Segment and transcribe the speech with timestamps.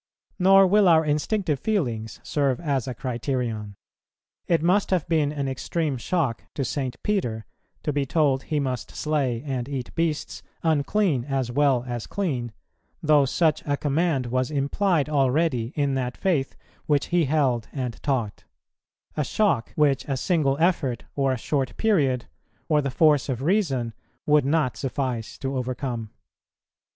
[0.39, 3.75] Nor will our instinctive feelings serve as a criterion.
[4.47, 6.95] It must have been an extreme shock to St.
[7.03, 7.45] Peter
[7.83, 12.51] to be told he must slay and eat beasts, unclean as well as clean,
[13.03, 16.55] though such a command was implied already in that faith
[16.87, 18.45] which he held and taught;
[19.15, 22.25] a shock, which a single effort, or a short period,
[22.67, 23.93] or the force of reason
[24.25, 26.09] would not suffice to overcome.